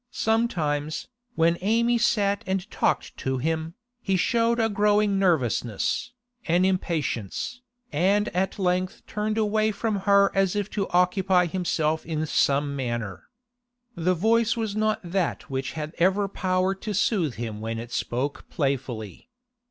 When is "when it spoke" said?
17.61-18.49